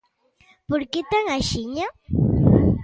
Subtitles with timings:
[0.69, 1.87] Por que tan axiña?